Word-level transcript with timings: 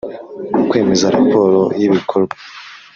Kwemeza 0.69 1.05
raporo 1.15 1.59
y’ibikorwa 1.79 2.35